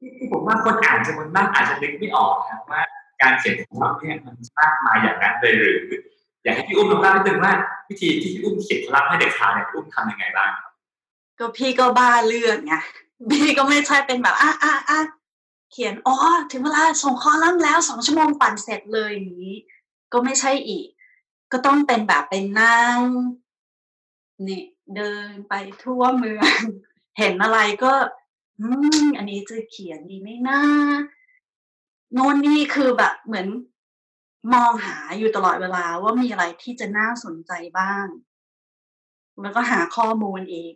[0.00, 2.82] ที่ผมว่าคนอ่านจำนวนมากอาจจะนึกไม่ออกนะว่า
[3.22, 5.76] การเขียนคอลัมน์เนี่ยมันมากมายอย่างนั้นเลยหรือ
[6.44, 7.54] อยากให้พี่อุ้มลองเล่านิดนึงว่า
[7.88, 10.50] วิธีที่พี่อุ้มเขียนคอลัมน์ให้เด็กข่าวเนี่ยอุ้มทำยังไงบ้าง
[11.38, 12.74] ก็พี่ก็บ้าเรื่องไง
[13.30, 15.00] พี่ก็ไม่ใช่เป็นแบบอะอะอะ
[15.72, 16.16] เขียนอ๋อ
[16.52, 19.56] ถึงเวลาส่งคอลัมน์แล้วสองชั่วโมงปั่นเสร็จเลยอย่างนี้
[20.12, 20.86] ก็ไม่ใช่อีก
[21.52, 22.98] ก็ต้องเป็นแบบไปนั่ง
[24.46, 24.62] นี่
[24.96, 26.60] เดินไปทั่วเมือง
[27.18, 27.92] เห็นอะไรก็
[28.60, 28.66] อื
[29.04, 30.60] ม อันนี้จะเขียนดีไหมนะ
[32.12, 33.46] โน่นนี่คือแบบเหมือน
[34.54, 38.06] มองหาอยู่ตลอดเวลาว่ามีอะไรที่จะน่าสนใจบ้าง
[39.42, 40.74] แล้วก็หาข้อมูลอีก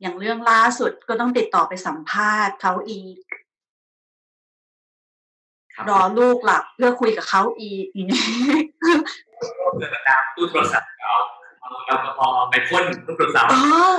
[0.00, 3.18] อย่างเรื่องล่าสุดก็ต้องติดต่อไปสัมภาษณ์เขาอีก
[5.74, 8.22] ครับรอลูกหลับเพื่อคุยกับเขาอีกอย่างนี้
[9.78, 11.14] เดินตามตู้โทรศัพท์เอา
[11.60, 13.56] เอาแอลกอฮอล์ไปพ่นตู้โทรศัพท์เอ
[13.94, 13.96] อ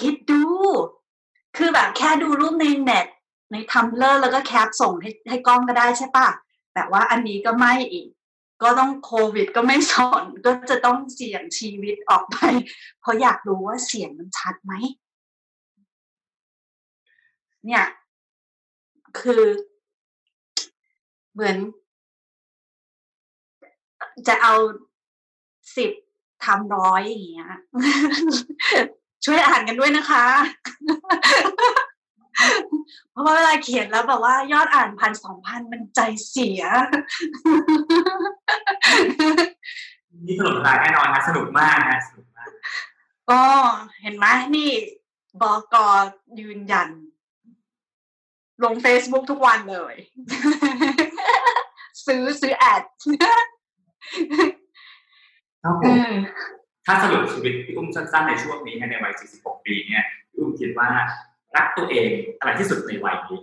[0.00, 0.44] คิดดู
[1.56, 3.06] คือแบบแค่ดูรูปในเน็ต
[3.52, 6.28] ในทัมเลอร์แล้วก็แคปส่งให้ให้กล้องก็ได้ใช่ปะ
[6.74, 8.08] แต่ว่าอันนี้ก็ไม่อีก
[8.62, 12.36] ก็ต้องโควิดก็ไม่สอนก็จะต้องเสี่ยงชีวิตออกไป
[13.00, 14.72] เพราะอยากรู้ว่าเสียงมันชัดไหม
[17.66, 17.84] เนี่ย
[19.20, 19.42] คือ
[21.32, 21.56] เหมือน
[24.28, 24.54] จะเอา
[25.76, 25.90] สิบ
[26.44, 27.52] ทำร้อยอย่างเงี้ย
[29.24, 30.24] ช่วยอ่านกันด้วยนะคะ
[33.10, 36.62] เพราะว่าเวลาเขียนแล้วแบบว่ายอดอ่านพันสองพันมันใจเสีย
[40.26, 42.48] นี่ถล่มทลายแน่นอนนะสนุกมากนะสนุกมาก
[43.30, 43.42] ก็
[44.02, 44.70] เห็นไหมนี่
[45.42, 45.86] บอกอ
[46.40, 46.88] ยืนยัน
[48.64, 49.94] ลง Facebook ทุกวันเลย
[52.06, 52.82] ซื้อซื้อแอด
[55.62, 56.12] ครับผเอมอ
[56.86, 60.88] ถ้าสรุปชีวิตพี่อุ้มสั้นๆในช่วงนี้ในวัย 46 ปีเนี่ยพี่อุ้มคิดว่า
[61.56, 63.40] รักตัวเองอะไรที่สุดในวัยนี้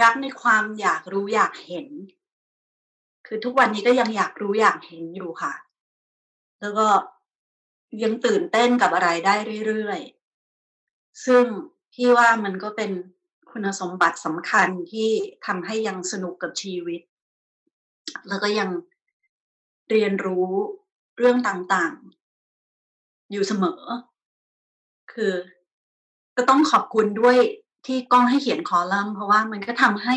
[0.00, 1.88] รักในความอยากรู้อยากเห็น
[3.26, 5.54] คือทุกวันนี้ก็ยังอยากรู้อยากเห็นอยู่ค่ะ
[6.60, 6.86] แล้วก็
[8.02, 9.34] ยังตื่นเต้นกับอะไรได้
[9.66, 11.44] เรื่อยๆ ซึ่ง
[11.92, 12.90] พี่ว่ามันก็เป็น
[13.50, 15.08] คุณสมบัติสำคัญที่
[15.46, 17.00] ทำให้ยังสนุกกับชีวิต
[18.28, 18.70] แล้วก็ยัง
[19.90, 20.48] เรียนรู้
[21.16, 23.80] เรื่องต่างๆ อยู่เสมอ
[25.12, 25.32] คือ
[26.36, 27.36] ก็ต้องขอบคุณด้วย
[27.86, 30.16] ที่กล้องให้เขียนคอลัมน์เพราะว่ามันก็ทำให้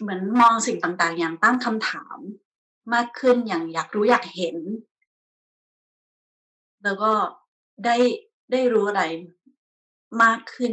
[0.00, 2.18] เหมือนมองสิ่งต่าง ๆ อย่างตั้งคำถาม
[2.94, 4.56] มากขึ้นอย่างอยากรู้อยากเห็น
[6.84, 7.12] แล้วก็
[7.84, 7.96] ได้
[8.52, 9.02] ได้รู้อะไร
[10.22, 10.72] มากขึ้น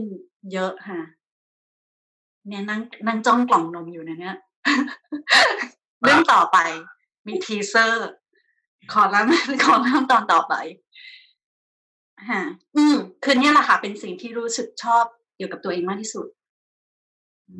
[0.51, 1.01] เยอะค่ะ
[2.47, 4.37] เนี่ยนั่งนั่งจ้องกล่องนมอยู่นะเนี่ย
[6.01, 6.57] เรื่องต่อไป
[7.27, 8.09] มี teaser
[8.91, 9.23] ขอเล่า
[9.63, 10.53] ขอเล่าตอนต่อไป
[12.29, 12.41] ฮะ
[12.75, 15.03] อืม คือเนี่ยแหละค่ะเป็นสิ่งที่รู้สึกชอบ
[15.35, 16.27] เกี่ยวกับตัวเองมากที่สุด
[17.49, 17.55] อื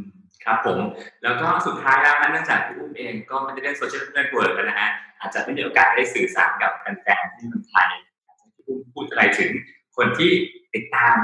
[0.00, 0.02] ม
[0.44, 0.78] ครับผม
[1.22, 7.88] แล้วก็สุดท้ายแล้วนะเนื่องจากพี่อุ้มเองก็ไม่ได้เล่น social network แล้วนะฮะอาจจะไม่มีโอกาสได้สื่อสารกับแฟนๆที่เมืองไทย
[8.24, 9.50] อยากให้พี่อุ้มพูดอะไรถึง
[9.96, 10.30] คนที่
[10.74, 11.16] ติดตาม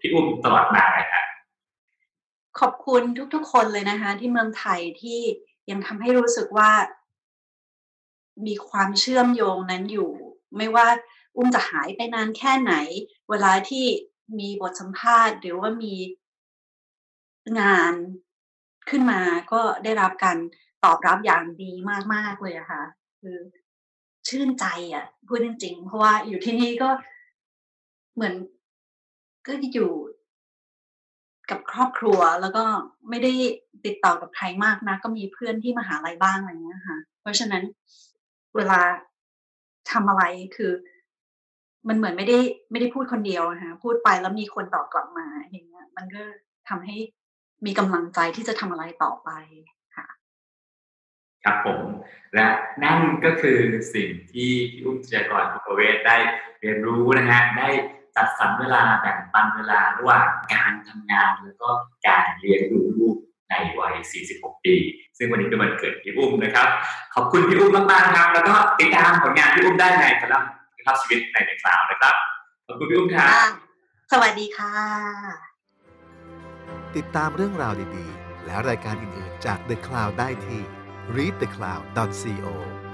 [0.00, 1.24] พี่อุ้มตลอดมาเลยครับ
[2.60, 3.02] ขอบคุณ
[3.34, 5.20] ทุกๆ คนเลยนะคะ ที่เมืองไทยที่
[5.70, 6.70] ยังทำให้รู้สึกว่า
[8.46, 10.10] มีความเชื่อมโยงนั้นอยู่
[10.56, 10.86] ไม่ว่า
[11.36, 12.74] อุ้มจะหายไปนานแค่ไหน
[13.30, 13.86] เวลาที่
[14.38, 15.94] มีบทสัมภาษณ์หรือว่ามี
[17.60, 17.94] งาน
[18.90, 19.20] ขึ้นมา
[19.52, 20.38] ก็ได้รับการ
[20.84, 21.72] ตอบรับอย่างดี
[22.14, 22.82] มาก ๆ เลยอะค่ะ
[23.20, 23.36] คือ
[24.28, 26.90] ชื่นใจอะพูดจริงๆ เพราะว่าอยู่ที่นี่ก็
[28.14, 28.34] เหมือน
[29.46, 29.92] ก็อยู่
[31.50, 32.64] กับครอบครัวแล้วก็
[33.08, 33.32] ไม่ได้
[33.84, 37.62] ติดต่อกับใครมากนะก็มีเพื่อนที่มหาลัยบ้างอะไรเงี้ยค่ะ เพราะฉะนั้น
[38.56, 38.80] เวลา
[39.90, 40.22] ทำอะไร
[40.56, 40.72] คือ
[41.88, 42.38] มันเหมือนไม่ได้
[42.70, 46.22] ไม่ได้พูดคนเดียวนะคะพูดไปแล้วมีคนตอบกลับมาอย่างเงี้ย มันก็
[46.68, 46.96] ทำให้
[47.66, 49.30] มีกำลังใจที่จะทำอะไรต่อไป
[49.96, 50.06] ค่ะ
[51.44, 51.80] ครับผม
[52.34, 52.46] และ
[52.84, 53.58] นั่นก็คือ
[53.94, 56.16] สิ่งที่พี่อุ้มเจยากรภูเวศได้
[56.60, 57.68] เรียนรู้นะฮะได้
[58.16, 61.70] จัดสรรเวลาแบ่งปันเวลาระหว่างการทำงานแล้วก็
[62.08, 63.16] การเรียนรู้ลูก
[63.50, 63.94] ในวัย
[64.30, 64.74] 46 ปี
[65.18, 66.68] ซึ่งวันนี้เป็นวันเกิดพี่อุ้มนะครับ
[67.14, 70.44] ขอบคุณพี่อุ้มมากๆครับ แล้วก็ติดตามผลงานพี่อุ้มได้ในกระลัง
[70.84, 72.14] ภาพชีวิตในในคลาวนะครับ
[72.66, 73.48] ขอบคุณพี่อุ้มครับ
[74.12, 74.74] สวัสดีค่ะ
[76.96, 80.62] ติดตามเรื่องราวดีๆ และรายการอื่นๆจาก The Cloud ได้ที่
[81.16, 82.46] readthecloud.co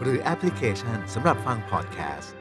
[0.02, 2.34] หรือแอปพลิเคชันสำหรับฟังพอดแคสต์